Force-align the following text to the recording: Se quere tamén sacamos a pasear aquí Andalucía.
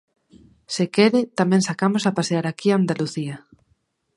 Se 0.73 0.85
quere 0.95 1.19
tamén 1.39 1.61
sacamos 1.69 2.03
a 2.05 2.15
pasear 2.17 2.45
aquí 2.47 2.67
Andalucía. 2.71 3.35